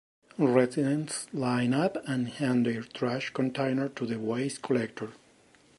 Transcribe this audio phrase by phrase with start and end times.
[0.39, 5.11] Residents line up and hand their trash container to the waste collector.